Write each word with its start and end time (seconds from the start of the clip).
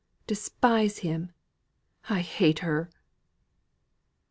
Despise 0.25 0.97
him! 1.05 1.31
I 2.09 2.21
hate 2.21 2.57
her!" 2.65 2.89